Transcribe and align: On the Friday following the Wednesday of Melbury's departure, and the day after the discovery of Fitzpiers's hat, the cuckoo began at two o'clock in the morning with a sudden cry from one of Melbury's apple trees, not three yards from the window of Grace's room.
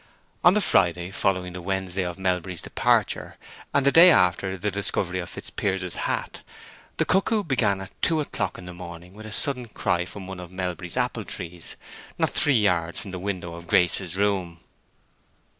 On 0.43 0.55
the 0.55 0.61
Friday 0.61 1.11
following 1.11 1.53
the 1.53 1.61
Wednesday 1.61 2.01
of 2.01 2.17
Melbury's 2.17 2.63
departure, 2.63 3.37
and 3.71 3.85
the 3.85 3.91
day 3.91 4.09
after 4.09 4.57
the 4.57 4.71
discovery 4.71 5.19
of 5.19 5.29
Fitzpiers's 5.29 5.93
hat, 5.93 6.41
the 6.97 7.05
cuckoo 7.05 7.43
began 7.43 7.79
at 7.81 8.01
two 8.01 8.19
o'clock 8.19 8.57
in 8.57 8.65
the 8.65 8.73
morning 8.73 9.13
with 9.13 9.27
a 9.27 9.31
sudden 9.31 9.67
cry 9.67 10.05
from 10.05 10.25
one 10.25 10.39
of 10.39 10.49
Melbury's 10.49 10.97
apple 10.97 11.23
trees, 11.23 11.75
not 12.17 12.31
three 12.31 12.57
yards 12.59 12.99
from 12.99 13.11
the 13.11 13.19
window 13.19 13.53
of 13.53 13.67
Grace's 13.67 14.15
room. 14.15 14.59